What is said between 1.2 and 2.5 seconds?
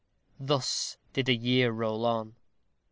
a year roll on.